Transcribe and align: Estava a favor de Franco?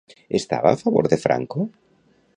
Estava 0.39 0.71
a 0.71 0.79
favor 0.83 1.11
de 1.13 1.21
Franco? 1.27 1.71